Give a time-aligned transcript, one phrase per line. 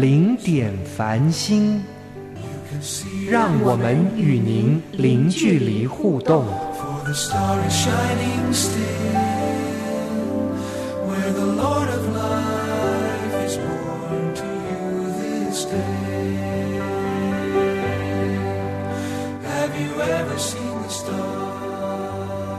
[0.00, 1.80] 零点繁星，
[3.30, 6.44] 让我们与您零距离互动。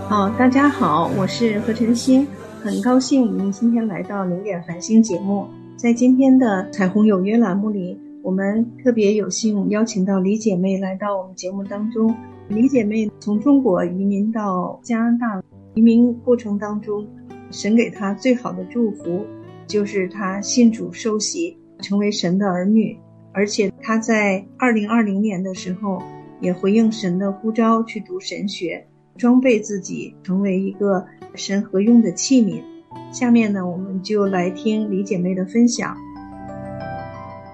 [0.07, 2.25] 好，大家好，我是何晨曦，
[2.63, 5.49] 很高兴您今天来到零点繁星节目。
[5.85, 12.11] 在今天的彩虹有约栏目里，我们特别有幸邀请到李姐妹来到我们节目当中。
[12.47, 15.43] 李姐妹从中国移民到加拿大，
[15.75, 17.07] 移民过程当中，
[17.51, 19.23] 神给她最好的祝福
[19.67, 22.97] 就是她信主受洗，成为神的儿女。
[23.31, 26.01] 而且她在二零二零年的时候，
[26.41, 32.63] 也回应神的呼召去读神学，装备自己成为一个神合用的器皿。
[33.11, 35.95] 下面呢，我们就来听李姐妹的分享。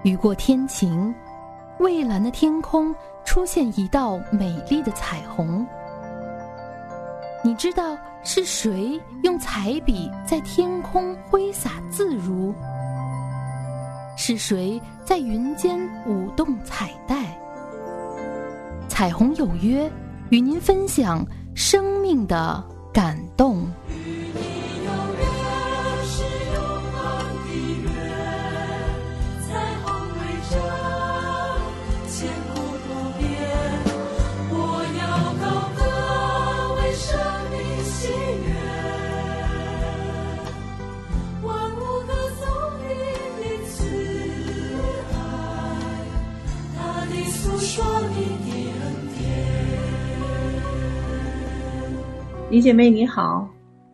[0.02, 1.14] 雨过天晴，
[1.78, 5.64] 蔚蓝的天空出现一道美丽的彩虹。
[7.44, 12.52] 你知道是谁用彩笔在天空挥洒自如？
[14.16, 17.36] 是谁在云间舞动彩带？
[18.88, 19.90] 彩虹有约，
[20.30, 23.66] 与您分享生命的感动。
[52.52, 53.48] 李姐妹你好，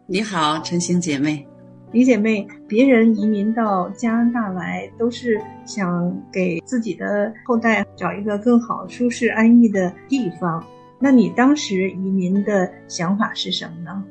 [0.08, 1.46] 你好，陈星姐妹。
[1.92, 10.60] 李姐妹，别人移民到加拿大来，都是想给自己的后代找一个更好、舒适、安逸的地方。
[10.98, 14.02] 那你当时移民的想法是什么呢？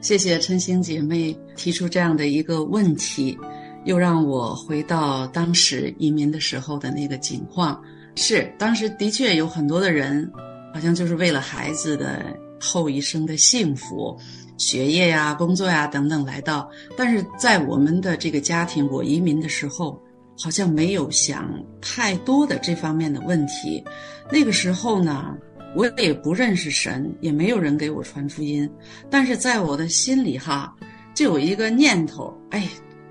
[0.00, 3.38] 谢谢陈星姐妹提出这样的一个问题，
[3.84, 7.78] 又让我回到当时移民的时候的那个情况。
[8.16, 10.26] 是，当时的确有很多的人，
[10.72, 12.34] 好像就是为了孩子的。
[12.60, 14.16] 后一生的幸福、
[14.58, 20.00] 学业呀、工作呀等等来到，但是在我们的这个家庭，我移民的时候
[20.38, 21.50] 好像没有想
[21.80, 23.82] 太多的这方面的问题。
[24.30, 25.34] 那个时候呢，
[25.74, 28.70] 我也不认识神，也没有人给我传福音，
[29.08, 30.74] 但是在我的心里哈，
[31.14, 32.68] 就有一个念头：哎，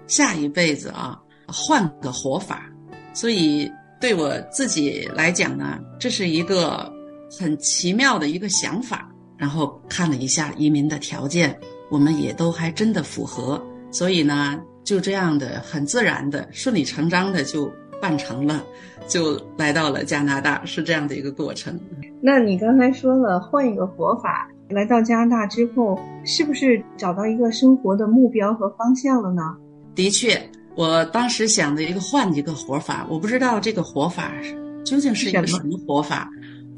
[0.07, 2.69] 下一辈子啊，换个活法。
[3.13, 6.91] 所以对我自己来讲呢，这是一个
[7.37, 9.09] 很奇妙的一个想法。
[9.39, 11.57] 然后看了一下移民的条件，
[11.89, 18.61] 我们也都还真的符合，所以呢，就这样的很自然的、顺理成章的就办成了，
[19.07, 21.79] 就来到了加拿大，是这样的一个过程。
[22.21, 29.55] 那你刚才说了换一个活法，来到加拿大之后，是不是找到一个生活的目标和方向了呢？
[29.95, 30.37] 的确，
[30.75, 34.33] 我当时想的一个换一个活法，我不知道这个活法
[34.83, 36.29] 究竟是一个什么活法。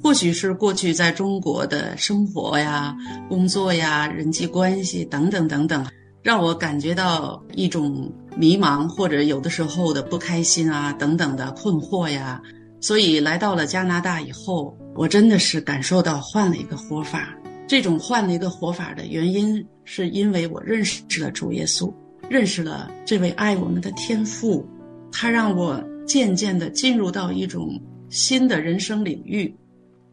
[0.04, 2.96] 或许是过去在中国的生活呀、
[3.30, 5.86] 工作呀、人际关系等等等等，
[6.24, 12.42] 让我感觉到一种迷茫，或者有的时候的不开心啊等等的困惑呀。
[12.80, 17.30] 所以来到了加拿大以后，我真的是感受到换了一个活法。
[17.68, 21.94] 这种换了一个活法的原因，是因为我认识了主耶稣，
[22.28, 24.68] 认识了这位爱我们的天父，
[25.12, 29.56] 他让我渐渐的进入到一种新的人生领域。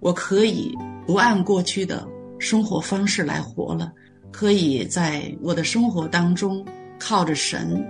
[0.00, 2.06] 我可以不按过去的
[2.39, 3.93] 生活方式来活了，
[4.31, 6.65] 可以在我的生活当中
[6.99, 7.85] 靠着神，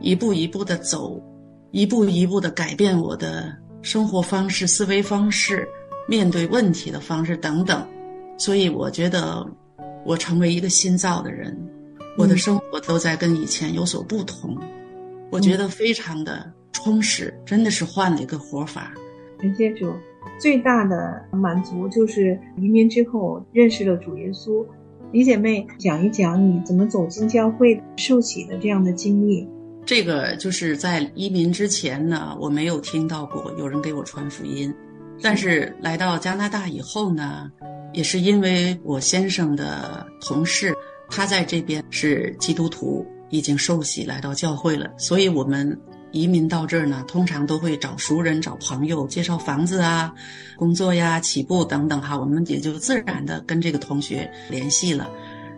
[0.00, 1.22] 一步一步的走，
[1.70, 5.68] 一步一步的改变我的生活方式、思维方式、
[6.08, 7.86] 面对问题的方式等等。
[8.38, 9.46] 所以我觉得，
[10.04, 11.56] 我成为一个新造的人，
[12.18, 14.58] 我的生活都在跟以前有所不同。
[15.30, 18.92] 我觉得非常的充实，真的是换了一个活法。
[19.38, 19.94] 感谢主。
[20.38, 24.64] 最大的满足就是移民之后认识了主耶稣。
[25.12, 29.46] 李姐妹讲一讲你怎么走进教会受洗的这样的经历。
[29.84, 34.72] 这个就是在移民之前呢，我没有听到过有人给我传福音，
[35.20, 37.50] 但是来到加拿大以后呢，
[37.92, 40.72] 也是因为我先生的同事，
[41.10, 45.78] 他在这边是基督徒，已经受洗来到教会了，所以我们
[46.12, 50.12] 移民到这儿呢，通常都会找熟人、找朋友介绍房子啊、
[50.56, 55.10] 工作呀、起步等等哈，我们也就自然的跟这个同学联系了。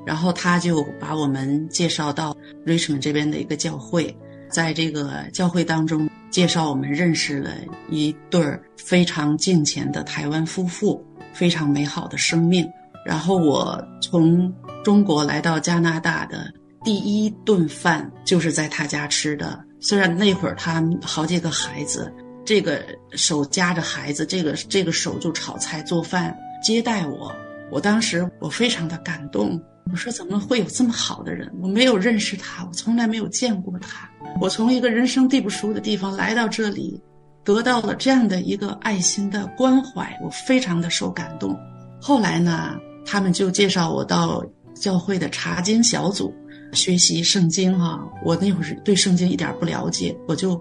[0.06, 2.36] 然后他就把我们介绍到
[2.66, 4.14] Richmond 这边的一个教会，
[4.50, 7.50] 在这个教会当中介绍我们认识了
[7.90, 8.40] 一对
[8.76, 11.02] 非常敬虔的台湾夫妇，
[11.32, 12.68] 非常美好的生命。
[13.06, 14.52] 然后我从
[14.84, 16.52] 中国来到加拿大的
[16.82, 22.10] 第一顿饭就是在他家吃的，虽然那会儿他好几个孩子，
[22.42, 22.82] 这个
[23.12, 27.30] 手夹着孩子，这个这个手就炒菜做饭接待我，
[27.70, 29.60] 我当时我非常的感动。
[29.92, 31.52] 我说怎么会有这么好的人？
[31.60, 34.08] 我没有认识他，我从来没有见过他。
[34.40, 36.98] 我从一个人生地不熟的地方来到这里，
[37.44, 41.54] 得到了这样的一个爱心的关怀，我非常的受感动。
[42.00, 44.42] 后来呢，他们就介绍我到
[44.74, 46.34] 教会的查经小组
[46.74, 48.06] 学习圣经哈。
[48.24, 50.60] 我那会儿对圣经一点不了解，我就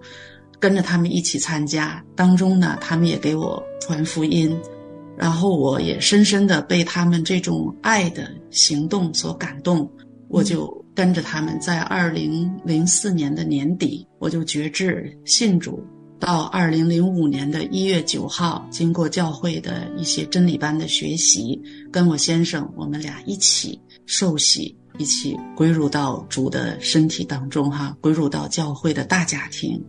[0.59, 2.03] 跟着他们一起参加。
[2.15, 4.55] 当中呢，他们也给我传福音。
[5.15, 9.87] 然后我也深深的被他们这种爱的行动所感动，
[10.27, 15.85] 我就跟着他们在二零零四年的年底，我就决志信主，
[16.19, 21.61] 到二零零五年的一月九号，经过教会的一些真理班的学习，
[21.91, 29.83] 跟我先生我们俩一起受洗，一起归入到主的身体当中，哈，归入到教会的大家庭，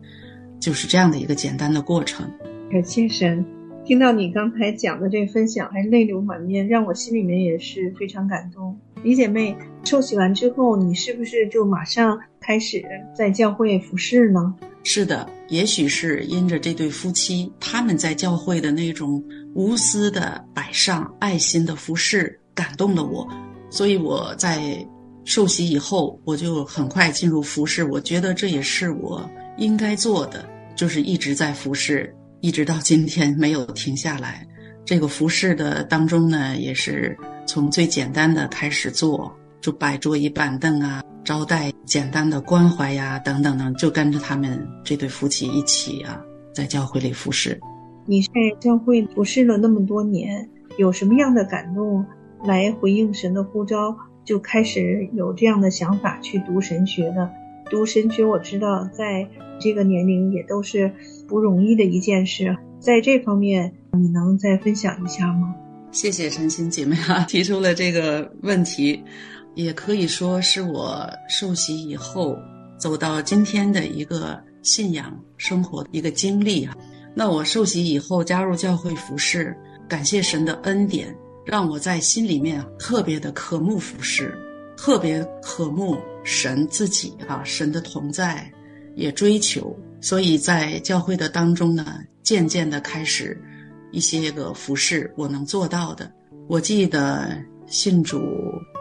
[0.61, 2.31] 就是这样的一个简单的过程。
[2.71, 3.45] 感谢神。
[3.85, 8.75] 听到你刚才讲的这分享，还泪流满面，让我心里面也是非常感动。
[9.03, 9.55] 李姐妹
[9.85, 12.83] 受洗完之后，你是不是就马上开始
[13.15, 14.55] 在教会服侍呢？
[14.85, 19.23] 是的，也许是因着这对夫妻他们在教会的那种
[19.55, 23.29] 无私的摆上、爱心的服侍，感动了我，
[23.69, 24.83] 所以我在
[25.25, 27.85] 受洗以后，我就很快进入服侍。
[27.85, 30.45] 我觉得这也是我应该做的，
[30.77, 32.15] 就是一直在服侍。
[32.41, 34.47] 一直到今天没有停下来，
[34.85, 37.17] 这个服饰的当中呢，也是
[37.47, 46.21] 从最简单的开始做，就摆桌椅板凳啊，招待简单的关怀呀，等等等，就跟着他们这对夫妻一起啊，
[46.53, 47.59] 在教会里服侍。
[48.05, 48.29] 你在
[48.61, 50.47] 教会服侍了那么多年，
[50.77, 52.05] 有什么样的感动
[52.45, 57.31] 来回应神的呼召，就开始有这样的想法去读神学的？
[57.71, 59.29] 读神学，我知道在
[59.59, 60.93] 这个年龄也都是。
[61.27, 65.55] 不容易的一件事，在这方面你能再分享一下吗？
[65.91, 69.03] 谢谢陈心姐妹啊， 提出了这个问题，
[69.55, 72.37] 也可以说是我受洗以后
[72.79, 76.77] 走到今天的一个信仰生活一个经历啊。
[77.15, 79.57] 那我受洗以后加入教会服侍，
[79.89, 81.09] 感谢神的恩典，
[81.45, 84.37] 让我在心里面特别的渴慕服侍，
[84.77, 88.51] 特别渴慕神自己啊，神的同在，
[88.95, 89.77] 也追求。
[90.01, 93.41] 所以在教会的当中呢，渐渐的开始
[93.93, 96.11] 一些个服饰我能做到的。
[96.47, 98.21] 我记得信主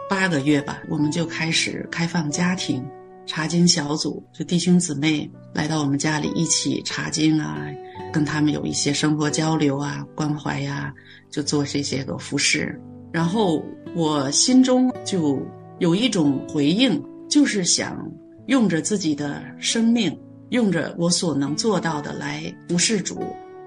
[0.08, 2.84] 八个月吧，我们就开始开放家庭
[3.26, 7.66] 查经小组，就弟兄姊妹来到我们家里一起查经啊，
[8.12, 10.92] 跟他们有一些生活交流啊、关怀呀，
[11.30, 12.80] 就做这些个服饰。
[13.12, 13.64] 然后
[13.94, 15.40] 我心中就
[15.78, 18.06] 有一种回应，就是想
[18.46, 20.16] 用着自己的生命。
[20.50, 23.18] 用着我所能做到的来服侍主，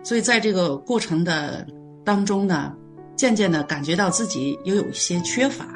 [0.04, 1.68] 所以在这个过程的
[2.06, 2.74] 当中呢，
[3.18, 5.68] 渐渐的感觉到自己也有一些缺乏。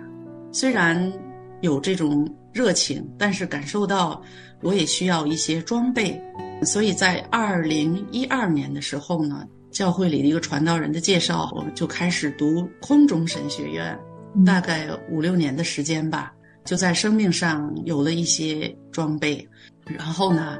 [0.54, 1.12] 虽然
[1.60, 4.22] 有这种热情，但是感受到
[4.62, 6.22] 我也需要一些装备。
[6.64, 13.98] 所以在二零一二年的时候呢，教会里的一个传道人的介绍，我们就开始读空中神学院，
[14.46, 16.34] 大概五六年的时间吧，
[16.66, 19.48] 就在生命上有了一些装备。
[19.86, 20.58] 然后呢。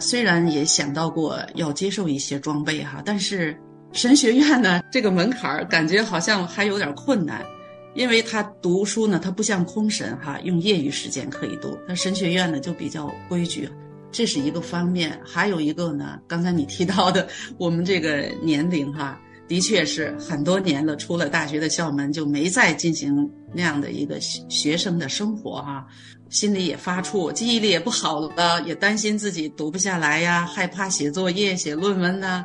[0.00, 3.58] 虽然也想到过要接受一些装备哈，但是
[3.92, 7.42] 神学院呢，这个门槛儿感觉好像还有点困难，
[7.98, 13.68] 因为他读书呢，他不像空神哈，用业余时间可以读，那神学院呢就比较规矩，
[14.12, 15.20] 这是一个方面。
[15.26, 17.26] 还有一个呢，刚才你提到的，
[17.58, 25.84] 我们这个年龄哈，的确是很多年了，出了大学的校门就没再进行那样的一个学生的生活哈。
[26.30, 32.44] 心里也发怵，记忆力也不好了，也担心自己读不下来呀，害怕写作业、写论文呐，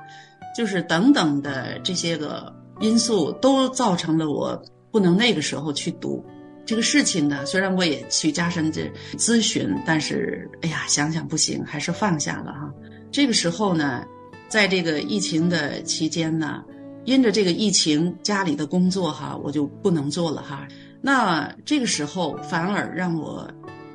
[0.57, 4.59] 就是等等的这些个因素，都造成了我
[4.93, 6.23] 不能那个时候去读。
[6.65, 12.71] 这个事情呢，虽然我也去加深这咨询，但是哎呀，想想不行，还是放下了哈。
[13.11, 14.05] 这个时候呢，
[14.47, 16.63] 在这个疫情的期间呢，
[17.05, 20.65] 因着这个疫情，家里的工作哈，我就不能做了哈。
[21.01, 23.45] 那这个时候反而让我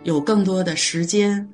[0.02, 1.48] 有更多的时间，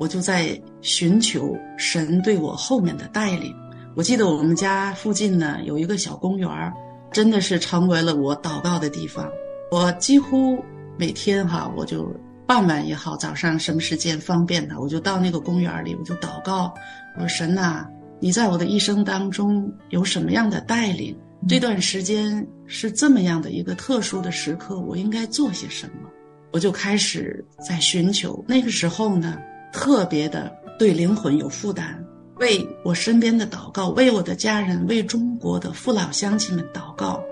[0.00, 3.54] 我就在寻求神对我后面的带领。
[3.94, 6.72] 我记得我们家附近呢有一个小公园儿
[7.12, 9.28] 真的是成为了我祷告的地方。
[9.70, 10.64] 我几乎
[10.96, 12.14] 每天哈，我就
[12.46, 16.72] 傍晚也好，早上什么时间方便的，我就到那个公园里，我就祷告。
[17.16, 17.86] 我说神呐，
[18.20, 21.16] 你在我的一生当中有什么样的带领？
[21.48, 26.08] 这段时间是这么样的一个特殊的时刻，我应该做些什么？
[26.50, 28.44] 我就开始在寻求。
[28.48, 29.38] 那个时候呢，
[29.72, 32.02] 特别的对灵魂有负担，
[32.38, 37.22] 为我身边的祷告，为我的家人，为中国的父老乡亲们祷告，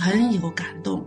[0.00, 1.04] 很有感动。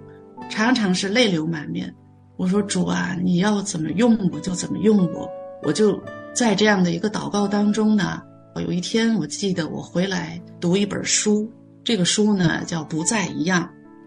[0.49, 1.93] 常常是泪流满面。
[2.37, 5.29] 我说主啊，你要怎么用我就怎么用我。
[5.61, 6.01] 我就
[6.33, 8.21] 在这样的一个祷告当中呢。
[8.55, 11.51] 有一天我记得我回来读一本书，
[11.83, 13.63] 这个书呢叫《不再一样》，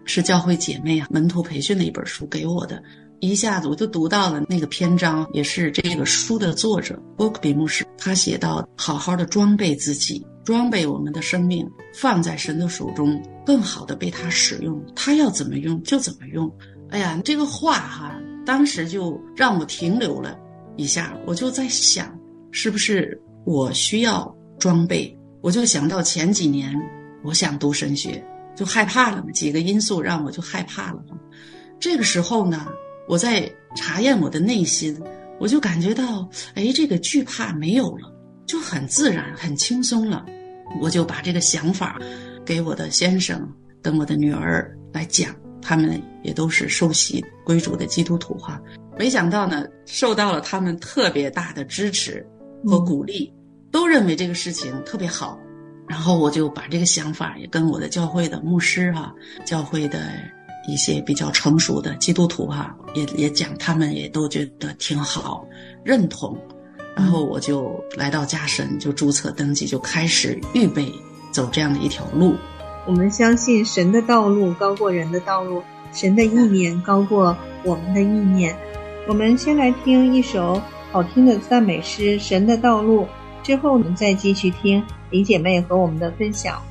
[0.09, 2.81] 是教会姐妹啊门徒培训的一本书给我的。
[3.19, 10.25] 一下子我就读到了那个篇章，也是这个书的作者波克比牧师，他写到：好好的装备自己。
[10.43, 14.81] 装备我们的生命放在神的手中，更好的被他使用。
[14.95, 16.49] 他要怎么用就怎么用。
[16.89, 20.37] 哎呀，这个话哈，当时就让我停留了
[20.77, 21.13] 一下。
[21.25, 22.17] 我就在想，
[22.51, 25.13] 是不是我需要装备？
[25.41, 26.73] 我就想到前几年，
[27.25, 28.23] 我想读神学，
[28.55, 29.31] 就害怕了嘛。
[29.31, 31.03] 几个因素让我就害怕了。
[31.77, 32.67] 这个时候呢，
[33.07, 35.01] 我在查验我的内心，
[35.39, 38.13] 我就感觉到，哎，这个惧怕没有了，
[38.45, 40.25] 就很自然、很轻松了。
[40.81, 41.97] 我就把这个想法
[42.45, 43.49] 给我的先生
[43.81, 48.61] 跟我的女儿来讲，他们也都是受洗归主的基督徒哈。
[48.97, 52.25] 没想到呢，受到了他们特别大的支持
[52.65, 53.33] 和鼓励，
[53.71, 55.39] 都认为这个事情特别好。
[55.87, 59.13] 然后我就把这个想法也跟我的教会的牧师哈，
[59.45, 60.11] 教会的
[60.67, 65.47] 一些比较成熟的基督徒哈，也也讲，他们也都觉得挺好，
[65.83, 66.37] 认同。
[66.95, 70.91] 然后我就来到家神，就注册登记，就开始预备
[71.31, 72.35] 走这样的一条路。
[72.85, 78.57] 我们相信神的道路高过人的道路，神的意念高过我们的意念。
[79.07, 83.03] 我们先来听一首好听的赞美诗《神的道路》，
[83.41, 86.61] 之后我们再继续听李姐妹和我们的分享。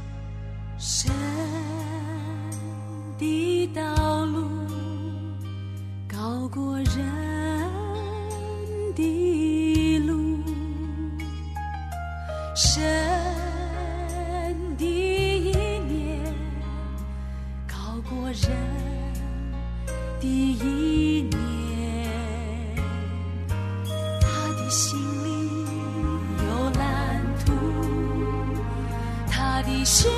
[6.76, 7.16] 过人。
[12.58, 12.82] 神
[14.76, 15.52] 的意
[15.88, 16.24] 念
[17.66, 17.76] 高
[18.08, 18.42] 过人
[20.20, 21.34] 的意念，
[24.20, 25.26] 他的心里
[26.46, 27.52] 有蓝图，
[29.30, 30.08] 他的时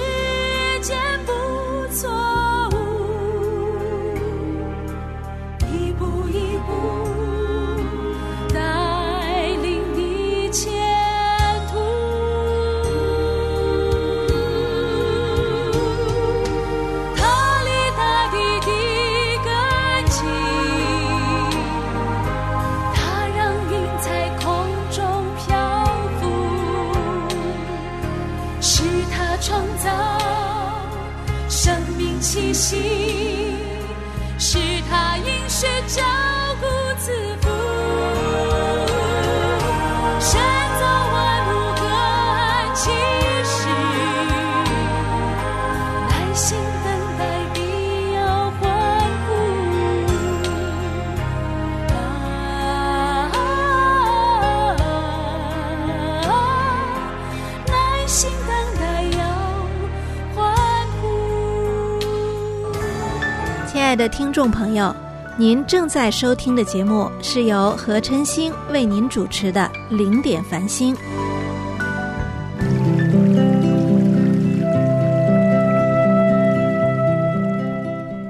[64.09, 64.95] 的听众朋友，
[65.37, 70.95] 您正在收听的节目是由何晨星为您主持的《零点繁星》。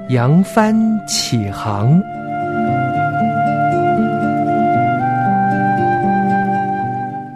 [0.09, 0.75] 扬帆
[1.07, 1.97] 起航，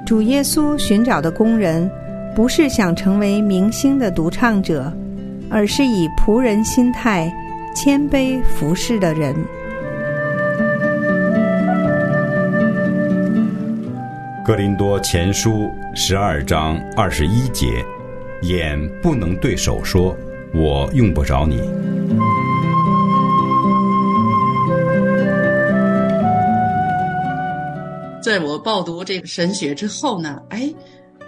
[0.05, 1.89] 主耶稣寻找的工人，
[2.35, 4.91] 不是想成为明星的独唱者，
[5.50, 7.33] 而是以仆人心态。
[7.74, 9.36] 谦卑服侍的人。
[14.46, 17.84] 格林多前书十二章二十一节，
[18.42, 20.15] 眼不能对手说，
[20.53, 21.62] 我用不着你。
[28.22, 30.74] 在我报读这个神学之后呢，哎。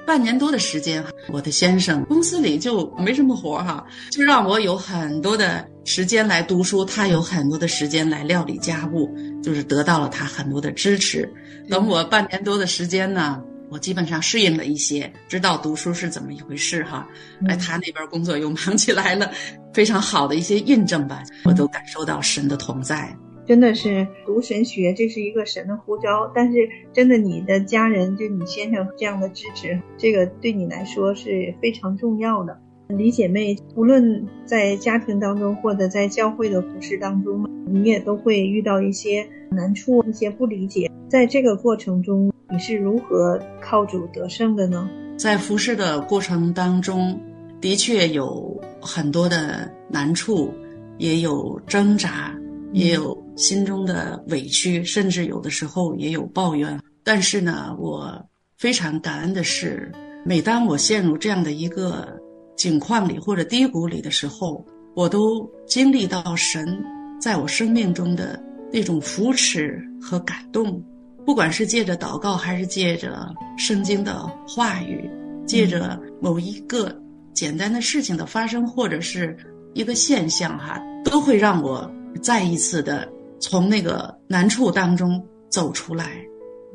[0.06, 9.10] 半年多的时间，我的先生公司里就没什么活哈，就让我有很多的时间来读书，他有很多的时间来料理家务，
[9.42, 11.32] 就是得到了他很多的支持。
[11.70, 13.42] 等我半年多的时间呢。
[13.68, 17.06] 我基本上适应了一些，知道读书是怎么一回事哈。
[17.48, 19.32] 哎，他那边工作又忙起来了，
[19.74, 23.14] 非常好的一些印证吧，我都感受到神的同在。
[23.46, 26.32] 真的是读神学，这是一个神的呼召。
[26.34, 32.58] 但是真的，你的家人就你先生这样的支持，这个对你来说是非常重要的。
[32.90, 40.90] 李姐妹，无论在家庭当中或者在教会的服饰当中，你也都会遇到一些难处、一些不理解。
[41.08, 44.88] 在这个过程中，你是如何靠主得胜的呢？
[45.18, 47.20] 在服侍的过程当中，
[47.60, 50.54] 的确有很多的难处，
[51.00, 52.36] 也有挣扎，
[52.72, 56.80] 也有心中的委屈，甚至有的时候也有抱怨。
[57.04, 58.24] 但是呢，我
[58.58, 59.92] 非常感恩的是，
[60.26, 62.20] 每当我陷入这样的一个
[62.56, 64.66] 境况里或者低谷里的时候，
[64.96, 66.82] 我都经历到神
[67.20, 70.84] 在我生命中的那种扶持和感动。
[71.26, 75.10] 不管是借着祷告，还是借着圣经的话语，
[75.46, 76.96] 借着某一个
[77.34, 79.36] 简单的事情的发生，或者是
[79.74, 86.12] 一个现象，哈，都会让我再一次的从那个难处当中走出来。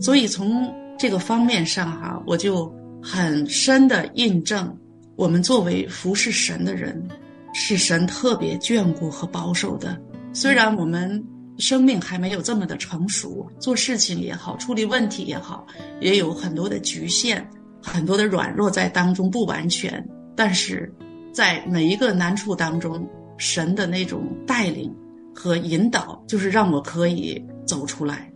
[0.00, 4.76] 所以从这个方面上，哈，我就很深的印证，
[5.17, 7.07] 我们作为服侍神的人，
[7.52, 10.00] 是神特别眷顾和保守的。
[10.33, 11.23] 虽然我们。
[11.59, 15.67] 生命还没有这么的成熟，做事情也好，处理问题也好，
[16.00, 17.47] 也有很多的局限，
[17.83, 20.02] 很多的软弱在当中不完全。
[20.35, 20.90] 但是，
[21.35, 24.90] 在每一个难处当中，神的那种带领
[25.42, 28.30] 和引导，就是让我可以走出来，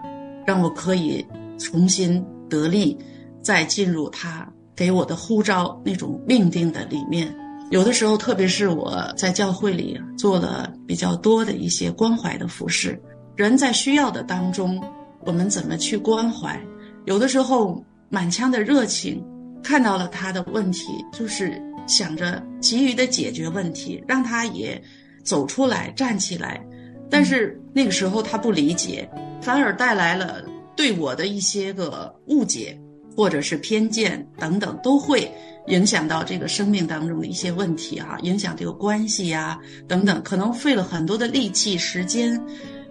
[0.47, 1.23] 让我可以
[1.59, 2.97] 重新得力，
[3.43, 7.31] 再进入他给我的呼召那种命定的里面。
[7.71, 12.99] 有的时候，特别是我在教会里做了比较多的一些关怀的服饰。
[13.37, 14.83] 人在需要的当中，
[15.27, 16.59] 我们怎么去关怀？
[17.05, 19.23] 有的时候满腔的热情，
[19.63, 24.83] 看到了他的问题，就是想着急于的解决问题，让他也
[25.23, 26.65] 走出来站起来。
[27.11, 29.09] 但是那个时候他不理解，
[29.41, 30.45] 反而带来了
[30.77, 32.79] 对我的一些个误解，
[33.17, 35.31] 或者是偏见等等，都会
[35.69, 42.41] 影响到这个生命当中的一些问题啊，影响这个关系呀等等，可能费了很多的力气时间。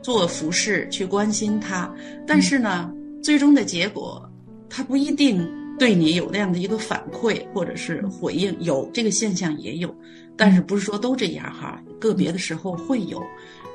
[0.02, 1.90] 做服饰去关心他，
[2.28, 2.92] 但是呢，
[3.24, 4.30] 最终的结果，
[4.70, 5.50] 他不一定
[5.80, 8.54] 对你有那样的一个反馈或者是回应。
[8.60, 9.96] 有这个现象也有，
[10.36, 11.82] 但是不是说都这样哈？
[12.02, 13.24] 个别的时候会有，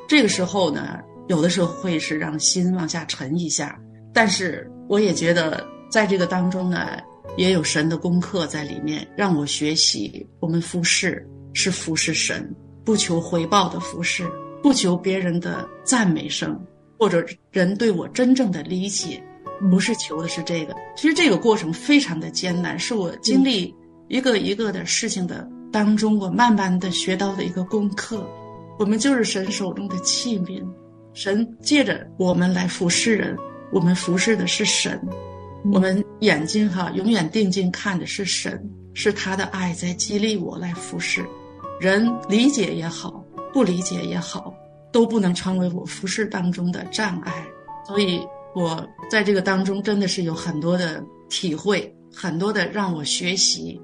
[0.08, 3.78] 这个时候呢，有的时候会是让心往下沉一下。
[4.12, 6.96] 但是我也觉得，在这个当中呢，
[7.36, 10.26] 也有神的功课在里面，让我学习。
[10.40, 12.50] 我们服侍是服侍神，
[12.84, 14.26] 不求回报的服侍。
[14.60, 16.58] 不求别人的赞美声，
[16.98, 19.22] 或者人对我真正的理解，
[19.70, 20.74] 不是求的是这个。
[20.96, 23.72] 其实这个过程非常的艰难，是我经历
[24.08, 28.26] 一个一个的事情的当中，我慢慢的学到的一个功课。
[28.78, 30.64] 我们就是神手中的器皿，
[31.12, 33.36] 神借着我们来服侍人，
[33.72, 35.00] 我们服侍的是神，
[35.72, 38.62] 我们眼睛哈永远定睛看的是神，
[38.94, 41.24] 是他的爱在激励我来服侍
[41.80, 43.24] 人，理解也好。
[43.50, 44.54] 不理解也好，
[44.92, 47.32] 都不能成为我服侍当中的障碍。
[47.86, 48.20] 所以，
[48.54, 53.80] 我在这个当中真的是有很多的体会，很多的让我学习。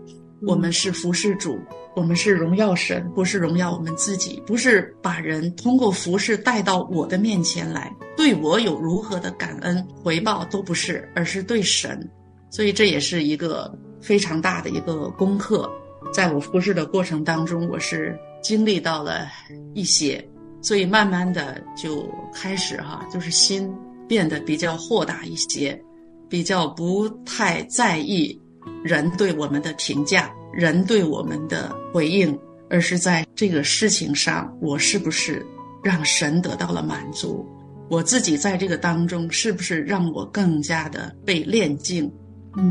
[0.47, 1.59] 我们是服侍主，
[1.95, 12.09] 我们是荣耀神，不是荣耀我们自己，不是把人通过服饰带到我的面前来，对我有如何的感恩回报都不是，而是对神。
[12.51, 15.71] 所以，这也是一个非常大的一个功课。
[16.13, 18.19] 在我服侍的过程当中，我是。
[18.45, 19.27] 经历到了
[19.73, 20.23] 一些，
[20.61, 23.75] 所以慢慢的就开始哈，就是心
[24.07, 25.83] 变得比较豁达一些，
[26.29, 28.39] 比较不太在意
[28.83, 32.39] 人对我们的评价，人对我们的回应，
[32.71, 35.45] 而是在这个事情上，我是不是
[35.83, 37.47] 让神得到了满足？
[37.89, 42.11] 我自己在这个当中是不是让我更加的被炼净，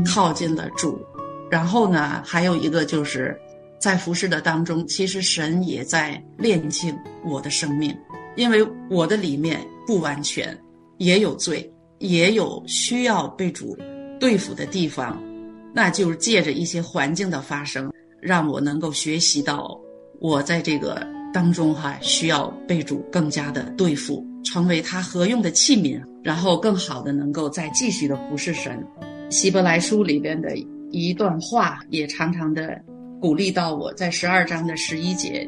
[0.04, 0.98] 靠近了主？
[1.50, 3.38] 然后呢，还有一个就是。
[3.80, 7.94] 在服侍的当中，其实神也在炼净我的生命，
[8.34, 10.58] 因为我的里面不完全，
[10.96, 13.76] 也有罪，也有需要被主
[14.18, 15.22] 对付的地方，
[15.74, 19.76] 那就是借着一些环境的发生，让我能够学习到，
[20.20, 28.80] 我在这个当中哈需要被主更加的对付，成为他合用的器皿，然后更好的能够再继续的服侍神。
[29.30, 30.56] 希伯来书里边的
[30.92, 32.80] 一段话也常常的
[33.20, 35.44] 鼓励到我，在十二章的十一节，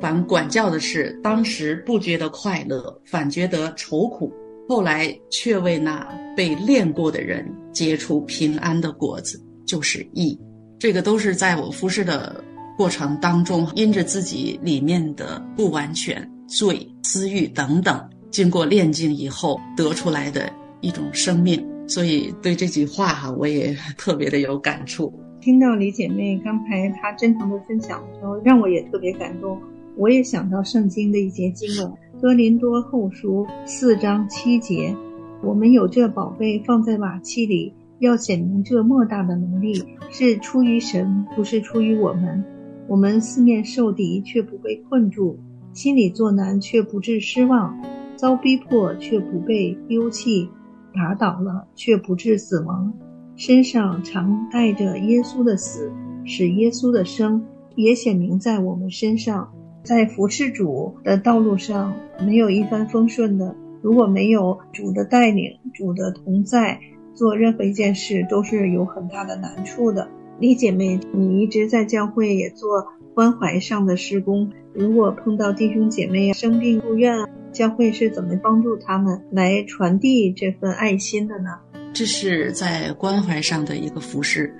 [0.00, 4.28] 凡管教的事，当时不觉得快乐，反觉得愁苦；
[4.68, 6.04] 后来却为那
[6.36, 10.36] 被练过的人结出平安的果子，就是义。
[10.80, 12.42] 这个都是在我服侍的
[12.76, 20.50] 过程当中，因着自己里面的不完全、罪、私欲等等，经过炼净以后得出来的
[20.80, 21.64] 一种生命。
[21.86, 25.12] 所以对这句话哈，我也特别的有感触。
[25.40, 29.58] 听到李姐妹刚才她真诚的分享的时候，让我也特别感动。
[29.96, 31.86] 我也想到圣经的一节经文，
[32.20, 34.94] 《哥林多后书》四章七节
[35.42, 42.44] ：“我们有这宝贝放在瓦器里，要显明这莫大的能力是出于神，不是出于我们。
[42.86, 45.36] 我们四面受敌，却不被困住；
[45.72, 47.74] 心里作难，却不致失望；
[48.16, 50.48] 遭逼迫，却不被丢弃。”
[50.94, 52.90] 打倒了，却不致死亡；
[53.36, 55.92] 身上常带着耶稣的死，
[56.24, 57.44] 使耶稣的生
[57.76, 59.52] 也显明在我们身上。
[59.84, 61.94] 在服侍主的道路上，
[62.26, 63.54] 没有一帆风顺的。
[63.80, 66.80] 如果没有主的带领、主的同在，
[67.18, 70.08] 做任何一件事都是有很大的难处的。
[70.38, 74.48] 李姐妹，你一直在教会也做关怀上的施工。
[74.72, 77.12] 如果碰到弟兄姐妹生病住院，
[77.52, 81.58] 教会是怎么帮助他们来传递这份爱心的呢？
[81.92, 84.54] 这是在关怀上的一个服饰。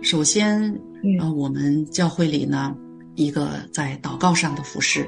[0.00, 0.78] 首先，
[1.18, 2.76] 呃，我们教会里呢，
[3.16, 5.04] 一个在祷告上的服饰，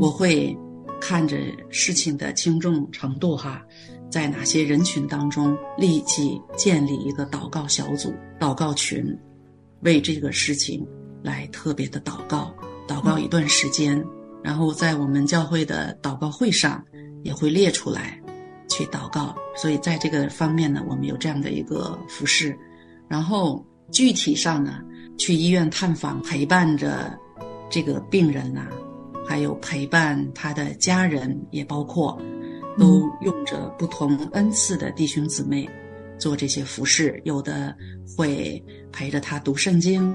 [0.00, 0.56] 我会
[0.98, 1.36] 看着
[1.68, 3.62] 事情的轻重程度哈，
[4.12, 9.18] 在哪些人群当中立即建立一个祷告小组、祷告群，
[9.80, 10.86] 为这个事情
[11.22, 12.54] 来特别的祷告，
[12.86, 14.04] 祷告一段时间。
[14.42, 16.84] 然后在我们教会的祷告会上，
[17.22, 18.20] 也会列出来，
[18.68, 19.34] 去祷告。
[19.56, 22.54] 所以在这个方面呢，我们有这样的一个服饰。
[23.08, 24.80] 然后具体上呢，
[25.16, 27.18] 去医院探访，陪伴着
[27.70, 28.68] 这个病人呐，
[29.26, 32.20] 还有陪伴他的家人，也包括
[32.78, 35.68] 都用着不同恩赐的弟兄姊妹
[36.18, 37.20] 做这些服饰。
[37.24, 37.74] 有的
[38.16, 40.14] 会陪着他读圣经，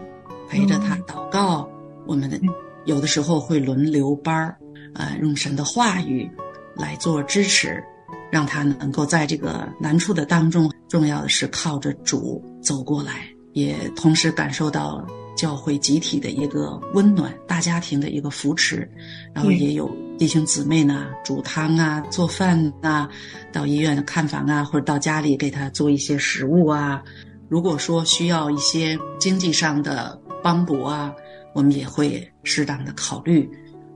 [0.49, 1.69] 陪着他祷告。
[2.05, 2.39] 我们的。
[2.85, 4.57] 有的时候会轮流班儿，
[4.93, 6.31] 呃，用神的话语
[6.73, 7.83] 来做支持，
[8.31, 15.05] 让他能够在这个难处的当中，重要的是靠着主走过来，也同时感受到
[15.37, 18.89] 教会集体的一个温暖，大家庭的一个扶持，
[19.33, 23.09] 然后也有弟兄姊妹呢煮汤啊、做饭啊，
[23.53, 27.01] 到医院看房啊，或者到家里给他做一些食物啊。
[27.47, 31.13] 如果说需要一些经济上的帮补啊。
[31.53, 33.49] 我们也会适当的考虑，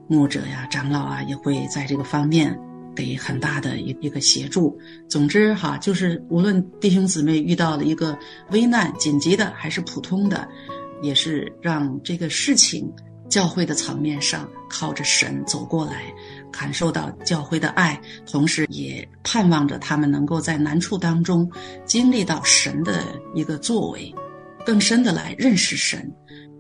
[0.08, 2.60] 牧者呀、长老啊，也会在这个方面
[2.96, 4.76] 给很大的一一个协助。
[5.08, 8.18] 总之哈，就是无论弟兄姊妹遇到了一个
[8.50, 10.50] 危难、紧急的还是普通的，
[11.02, 12.92] 也是让这个事情
[13.30, 16.04] 教会的层面上靠着神走过来，
[16.52, 21.50] 感受到教会的爱，同时也盼望着他们能够在难处当中
[21.86, 24.14] 经历到神的一个作为，
[24.66, 26.12] 更深的来认识神。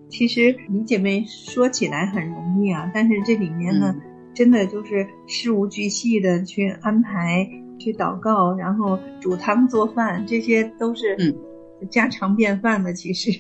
[0.09, 3.95] 其实李姐妹说起来很容易啊，但是这里面呢，
[4.33, 7.47] 真的就是事无巨细的去安排、
[7.79, 11.15] 去祷告，然后煮汤做饭，这些都是
[11.89, 12.93] 家常便饭的。
[12.93, 13.31] 其实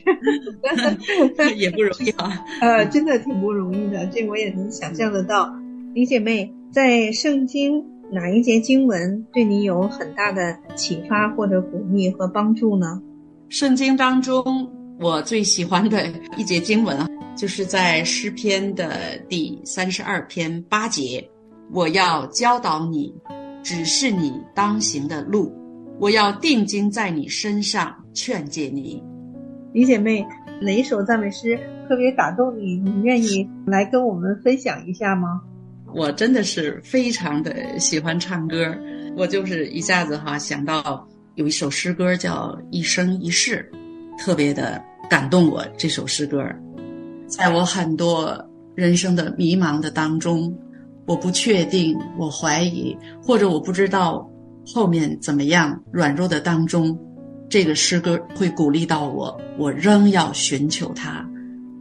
[1.55, 4.05] 也不容易啊， 呃，真的挺不容易的。
[4.07, 5.53] 这我也能想象得到。
[5.93, 13.01] 李姐妹在圣经哪一节经文对你有很大的启发或者鼓励和帮助呢？
[13.49, 14.43] 圣经当中。
[14.99, 16.05] 我最喜欢的
[16.37, 21.27] 一节经文啊，就是在诗篇的第三十二篇八节。
[21.71, 23.11] 我要教导你，
[23.63, 25.51] 指示你当行的路。
[26.01, 29.03] 我要定睛在你身上，劝诫你。
[29.71, 30.25] 李姐妹，
[30.59, 31.55] 哪一首赞美诗
[31.87, 32.75] 特别打动你？
[32.75, 35.39] 你愿意来跟我们分享一下吗？
[35.93, 38.75] 我真的是非常的喜欢唱歌，
[39.15, 43.69] 我就是一下子哈想到有一首诗歌叫《一生一世》，
[44.17, 44.81] 特别的。
[45.09, 46.41] 感动我这首诗歌，
[47.27, 50.57] 在我很多人生的迷茫的当中，
[51.05, 54.25] 我不确定，我怀疑，或者我不知道
[54.65, 56.97] 后面怎么样，软弱的当中，
[57.49, 61.29] 这个诗歌会鼓励到我，我仍要寻求他，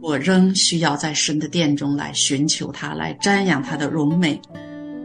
[0.01, 4.41] 我仍需要在神的殿中来寻求他，来瞻仰他的荣美。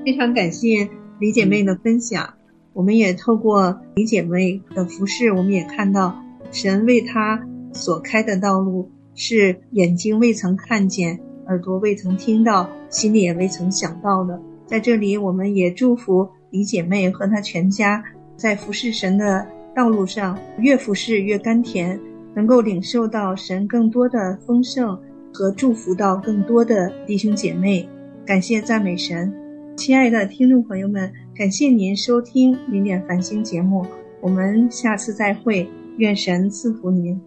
[0.04, 2.34] 非常感谢李姐妹的分享，
[2.72, 6.16] 我们也透过李姐妹的服饰，我们也看到
[6.50, 7.42] 神为她。
[7.72, 14.40] 所开的道路是眼睛未曾看见，耳朵未曾听到，心里也未曾想到的。
[14.66, 16.26] 在这里，我们也祝福
[16.57, 18.03] 李姐妹和她全家
[18.35, 22.01] 在服侍神的道路上越服侍越甘甜，
[22.35, 24.99] 能够领受到神更多的丰盛
[25.35, 27.87] 和祝福到更多的弟兄姐妹。
[28.25, 29.31] 感谢赞美神，
[29.77, 33.85] 亲爱的听众朋友们，感谢您收听零点繁星节目，
[34.23, 37.21] 我们下次再会，愿神赐福您。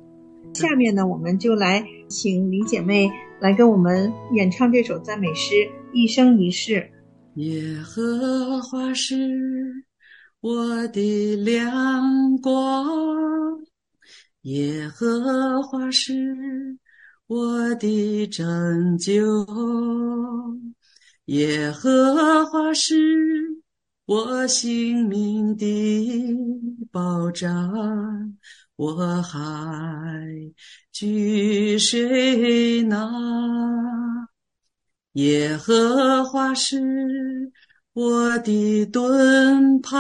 [0.56, 3.08] 下面呢，我们就来请李姐妹
[3.40, 5.54] 来跟我们演唱这首赞美诗
[5.94, 6.82] 《一生一世》。
[7.40, 9.16] 耶和华是
[10.42, 12.86] 我的亮光，
[14.42, 16.78] 耶和华是
[17.28, 19.48] 我的拯救，
[21.28, 22.98] 耶和华是
[24.06, 25.66] 我性命的
[26.92, 28.36] 保障。
[28.76, 29.40] 我还
[30.92, 34.19] 惧谁呢？
[35.14, 37.52] 耶和华是
[37.94, 39.98] 我的盾牌，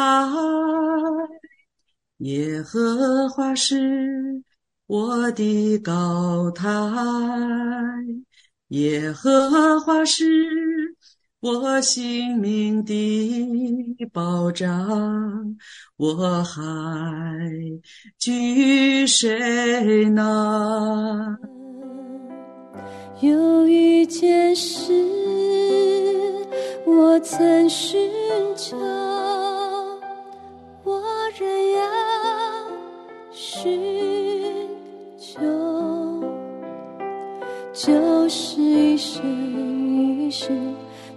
[2.18, 4.44] 耶和华是
[4.86, 6.68] 我的高台，
[8.70, 10.26] 耶和华是。
[11.42, 15.56] 我性命的保障，
[15.96, 16.60] 我还
[18.18, 21.38] 惧谁呢？
[23.20, 24.94] 有一件事，
[26.86, 28.10] 我曾寻
[28.56, 28.78] 求，
[30.84, 31.02] 我
[31.38, 31.82] 仍要
[33.32, 33.80] 寻
[35.18, 35.40] 求，
[37.74, 39.24] 就是一生
[40.26, 40.50] 一世。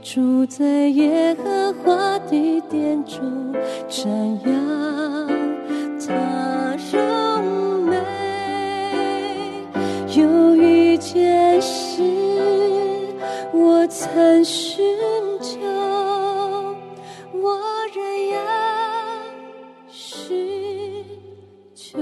[0.03, 3.55] 住在耶和华的殿中，
[3.88, 4.09] 瞻
[4.44, 4.53] 仰
[6.01, 7.96] 他荣美。
[14.12, 14.85] 我曾寻
[15.40, 15.59] 求，
[17.33, 17.59] 我
[17.94, 18.37] 仍要
[19.88, 21.03] 寻
[21.75, 21.98] 求，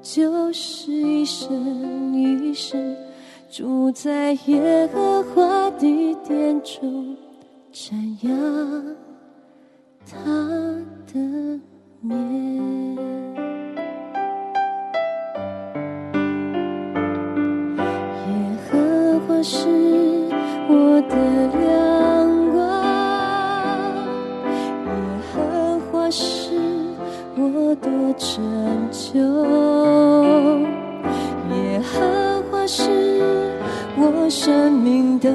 [0.00, 2.96] 就是一生一世。
[3.50, 7.16] 住在耶和华的殿中，
[7.72, 7.92] 瞻
[8.22, 8.96] 仰
[10.06, 10.16] 他
[11.12, 11.60] 的
[12.00, 13.21] 面。
[28.22, 29.18] 我的拯救，
[31.54, 32.82] 耶和华是。
[33.96, 35.28] 我生命的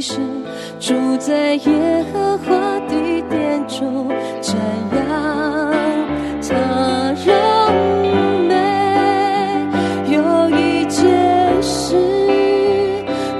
[0.00, 0.14] 是
[0.78, 4.08] 住在耶和华的殿中，
[4.40, 4.54] 瞻
[4.96, 4.98] 仰
[6.40, 7.28] 他荣
[8.46, 8.54] 美。
[10.08, 10.18] 有
[10.50, 11.94] 一件事，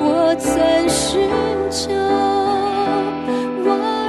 [0.00, 1.28] 我曾寻
[1.70, 1.90] 求，
[3.64, 3.68] 我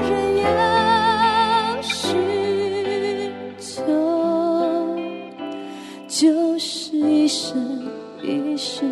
[0.09, 0.11] 仍
[0.43, 2.19] 要寻
[3.59, 3.81] 求，
[6.07, 7.57] 就是一生
[8.21, 8.83] 一世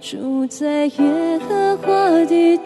[0.00, 1.90] 住在耶和华
[2.26, 2.56] 的